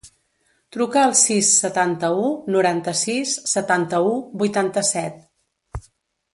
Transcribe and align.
Truca 0.75 1.03
al 1.09 1.13
sis, 1.19 1.51
setanta-u, 1.65 2.25
noranta-sis, 2.55 3.37
setanta-u, 3.55 4.19
vuitanta-set. 4.43 5.89